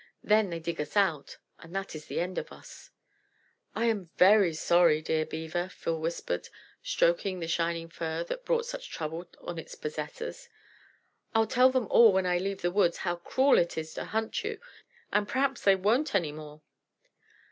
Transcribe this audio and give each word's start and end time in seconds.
Then 0.23 0.49
they 0.49 0.57
dig 0.59 0.81
us 0.81 0.97
out 0.97 1.37
and 1.59 1.75
that 1.75 1.93
is 1.93 2.05
the 2.07 2.19
end 2.19 2.39
of 2.39 2.51
us." 2.51 2.89
"I'm 3.75 4.09
very 4.17 4.51
sorry, 4.51 4.99
dear 4.99 5.27
Beaver," 5.27 5.69
Phil 5.69 5.99
whispered, 6.01 6.49
stroking 6.81 7.39
the 7.39 7.47
shining 7.47 7.87
fur 7.87 8.23
that 8.23 8.43
brought 8.43 8.65
such 8.65 8.89
trouble 8.89 9.29
on 9.39 9.59
its 9.59 9.75
possessors. 9.75 10.49
"I'll 11.35 11.45
tell 11.45 11.69
them 11.69 11.85
all 11.91 12.11
when 12.11 12.25
I 12.25 12.39
leave 12.39 12.63
the 12.63 12.71
woods 12.71 12.97
how 13.05 13.17
cruel 13.17 13.59
it 13.59 13.77
is 13.77 13.93
to 13.93 14.05
hunt 14.05 14.43
you, 14.43 14.59
and 15.13 15.27
p'raps 15.29 15.61
they 15.61 15.75
won't 15.75 16.15
any 16.15 16.31
more." 16.31 16.63